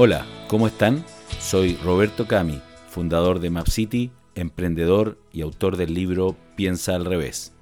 [0.00, 1.04] Hola, ¿cómo están?
[1.40, 7.52] Soy Roberto Cami, fundador de MapCity, emprendedor y autor del libro Piensa al revés.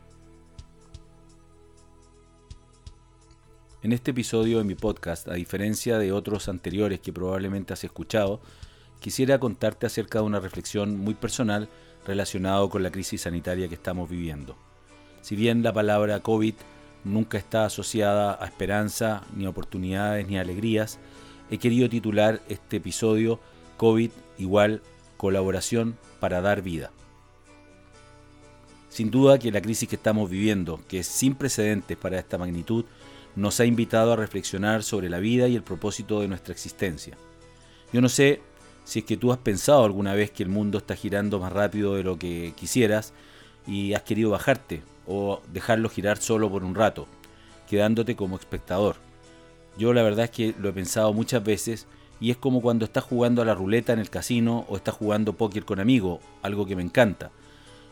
[3.83, 8.43] En este episodio de mi podcast, a diferencia de otros anteriores que probablemente has escuchado,
[9.01, 11.71] quisiera contarte acerca de una reflexión muy personal
[12.07, 14.59] relacionada con la crisis sanitaria que estamos viviendo.
[15.23, 16.55] Si bien la palabra COVID
[17.03, 20.99] nunca está asociada a esperanza, ni oportunidades, ni alegrías,
[21.51, 23.41] he querido titular este episodio
[23.77, 24.83] COVID igual
[25.17, 26.91] colaboración para dar vida.
[28.89, 32.85] Sin duda que la crisis que estamos viviendo, que es sin precedentes para esta magnitud,
[33.35, 37.17] nos ha invitado a reflexionar sobre la vida y el propósito de nuestra existencia.
[37.93, 38.41] Yo no sé
[38.85, 41.95] si es que tú has pensado alguna vez que el mundo está girando más rápido
[41.95, 43.13] de lo que quisieras
[43.67, 47.07] y has querido bajarte o dejarlo girar solo por un rato,
[47.69, 49.06] quedándote como espectador.
[49.79, 51.87] Yo la verdad es que lo he pensado muchas veces
[52.21, 55.35] y es como cuando estás jugando a la ruleta en el casino o estás jugando
[55.35, 57.31] póker con amigos, algo que me encanta.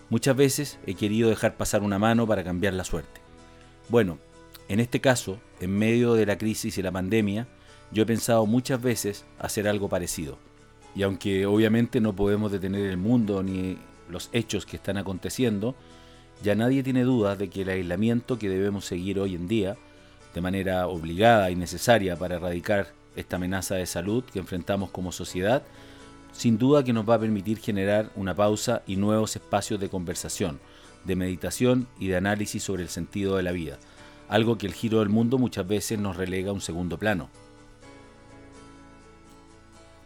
[0.09, 3.21] Muchas veces he querido dejar pasar una mano para cambiar la suerte.
[3.89, 4.19] Bueno,
[4.69, 7.47] en este caso, en medio de la crisis y la pandemia,
[7.91, 10.39] yo he pensado muchas veces hacer algo parecido.
[10.95, 15.75] Y aunque obviamente no podemos detener el mundo ni los hechos que están aconteciendo,
[16.43, 19.77] ya nadie tiene duda de que el aislamiento que debemos seguir hoy en día
[20.35, 25.63] de manera obligada y necesaria para erradicar esta amenaza de salud que enfrentamos como sociedad,
[26.33, 30.59] sin duda que nos va a permitir generar una pausa y nuevos espacios de conversación,
[31.05, 33.79] de meditación y de análisis sobre el sentido de la vida,
[34.29, 37.31] algo que el giro del mundo muchas veces nos relega a un segundo plano.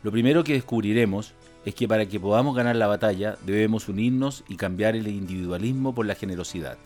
[0.03, 1.33] Lo primero que descubriremos
[1.65, 6.07] es que para que podamos ganar la batalla debemos unirnos y cambiar el individualismo por
[6.07, 6.79] la generosidad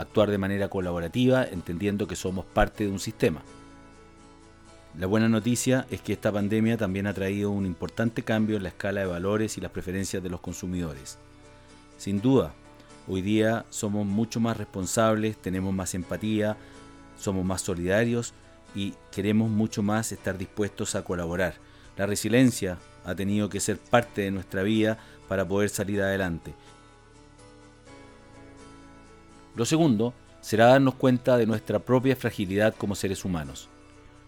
[0.00, 3.42] actuar de manera colaborativa, entendiendo que somos parte de un sistema.
[4.98, 8.70] La buena noticia es que esta pandemia también ha traído un importante cambio en la
[8.70, 11.18] escala de valores y las preferencias de los consumidores.
[11.96, 12.54] Sin duda,
[13.06, 16.56] hoy día somos mucho más responsables, tenemos más empatía,
[17.18, 18.34] somos más solidarios
[18.74, 21.54] y queremos mucho más estar dispuestos a colaborar.
[21.96, 26.54] La resiliencia ha tenido que ser parte de nuestra vida para poder salir adelante
[29.56, 33.68] lo segundo será darnos cuenta de nuestra propia fragilidad como seres humanos.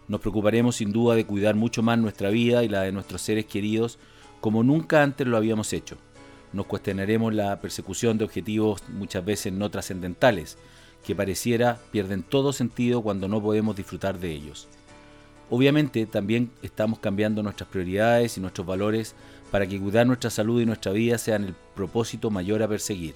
[0.07, 3.45] Nos preocuparemos sin duda de cuidar mucho más nuestra vida y la de nuestros seres
[3.45, 3.99] queridos
[4.41, 5.97] como nunca antes lo habíamos hecho.
[6.51, 10.57] Nos cuestionaremos la persecución de objetivos muchas veces no trascendentales,
[11.05, 14.67] que pareciera pierden todo sentido cuando no podemos disfrutar de ellos.
[15.49, 19.15] Obviamente también estamos cambiando nuestras prioridades y nuestros valores
[19.51, 23.15] para que cuidar nuestra salud y nuestra vida sean el propósito mayor a perseguir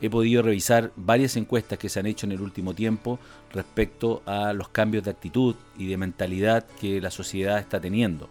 [0.00, 3.18] he podido revisar varias encuestas que se han hecho en el último tiempo
[3.52, 8.28] respecto a los cambios de actitud y de mentalidad que la sociedad está teniendo.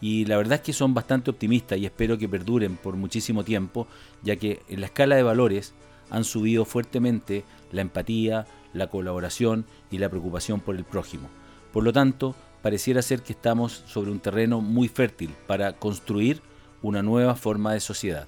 [0.00, 3.86] Y la verdad es que son bastante optimistas y espero que perduren por muchísimo tiempo,
[4.22, 5.74] ya que en la escala de valores
[6.10, 11.28] han subido fuertemente la empatía, la colaboración y la preocupación por el prójimo.
[11.72, 16.40] Por lo tanto, pareciera ser que estamos sobre un terreno muy fértil para construir
[16.82, 18.26] una nueva forma de sociedad.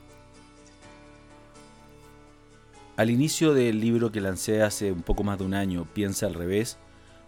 [3.02, 6.34] Al inicio del libro que lancé hace un poco más de un año, Piensa al
[6.34, 6.78] revés,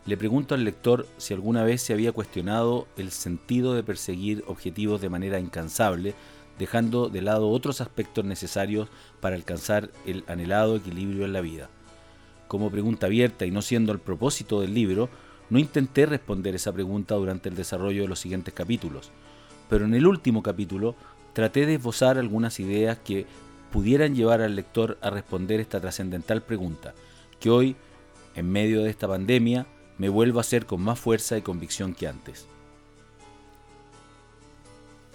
[0.06, 5.00] le pregunto al lector si alguna vez se había cuestionado el sentido de perseguir objetivos
[5.00, 6.14] de manera incansable,
[6.60, 11.68] dejando de lado otros aspectos necesarios para alcanzar el anhelado equilibrio en la vida.
[12.46, 15.08] Como pregunta abierta y no siendo el propósito del libro,
[15.50, 19.10] no intenté responder esa pregunta durante el desarrollo de los siguientes capítulos,
[19.68, 20.94] pero en el último capítulo
[21.32, 23.26] traté de esbozar algunas ideas que
[23.74, 26.94] pudieran llevar al lector a responder esta trascendental pregunta,
[27.40, 27.74] que hoy,
[28.36, 29.66] en medio de esta pandemia,
[29.98, 32.46] me vuelvo a hacer con más fuerza y convicción que antes.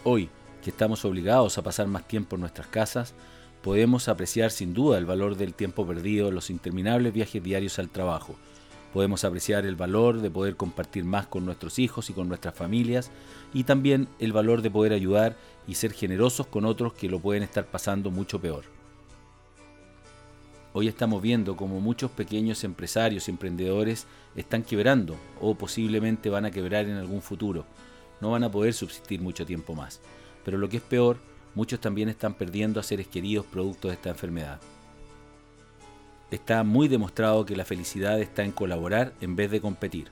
[0.03, 0.29] Hoy,
[0.61, 3.13] que estamos obligados a pasar más tiempo en nuestras casas,
[3.61, 7.87] podemos apreciar sin duda el valor del tiempo perdido en los interminables viajes diarios al
[7.87, 8.35] trabajo,
[8.93, 13.11] Podemos apreciar el valor de poder compartir más con nuestros hijos y con nuestras familias
[13.53, 15.37] y también el valor de poder ayudar
[15.67, 18.63] y ser generosos con otros que lo pueden estar pasando mucho peor.
[20.73, 26.51] Hoy estamos viendo como muchos pequeños empresarios y emprendedores están quebrando o posiblemente van a
[26.51, 27.65] quebrar en algún futuro.
[28.21, 29.99] No van a poder subsistir mucho tiempo más.
[30.45, 31.17] Pero lo que es peor,
[31.55, 34.59] muchos también están perdiendo a seres queridos producto de esta enfermedad.
[36.31, 40.09] Está muy demostrado que la felicidad está en colaborar en vez de competir,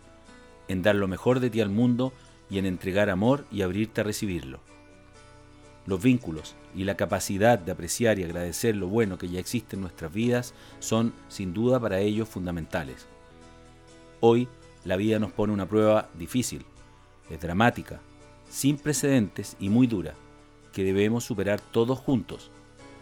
[0.68, 2.12] en dar lo mejor de ti al mundo
[2.50, 4.60] y en entregar amor y abrirte a recibirlo.
[5.86, 9.82] Los vínculos y la capacidad de apreciar y agradecer lo bueno que ya existe en
[9.82, 13.06] nuestras vidas son sin duda para ellos fundamentales.
[14.20, 14.48] Hoy
[14.84, 16.66] la vida nos pone una prueba difícil,
[17.30, 18.02] es dramática,
[18.50, 20.16] sin precedentes y muy dura,
[20.74, 22.52] que debemos superar todos juntos.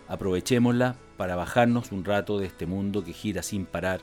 [0.07, 4.01] Aprovechémosla para bajarnos un rato de este mundo que gira sin parar,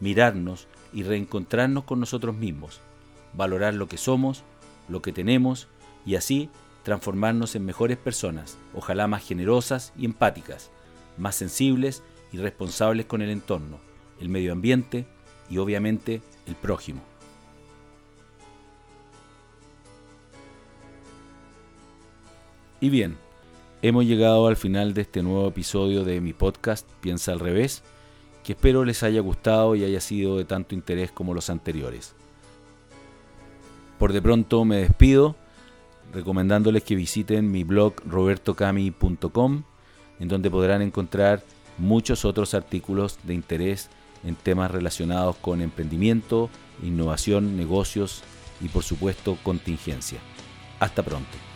[0.00, 2.80] mirarnos y reencontrarnos con nosotros mismos,
[3.34, 4.44] valorar lo que somos,
[4.88, 5.68] lo que tenemos
[6.04, 6.50] y así
[6.82, 10.70] transformarnos en mejores personas, ojalá más generosas y empáticas,
[11.18, 12.02] más sensibles
[12.32, 13.80] y responsables con el entorno,
[14.20, 15.06] el medio ambiente
[15.50, 17.02] y obviamente el prójimo.
[22.80, 23.16] Y bien,
[23.82, 27.82] hemos llegado al final de este nuevo episodio de mi podcast Piensa al revés,
[28.44, 32.14] que espero les haya gustado y haya sido de tanto interés como los anteriores.
[33.98, 35.36] Por de pronto me despido
[36.12, 39.62] recomendándoles que visiten mi blog robertocami.com
[40.20, 41.42] en donde podrán encontrar
[41.78, 43.90] muchos otros artículos de interés
[44.24, 46.48] en temas relacionados con emprendimiento,
[46.82, 48.22] innovación, negocios
[48.60, 50.18] y por supuesto contingencia.
[50.80, 51.55] Hasta pronto.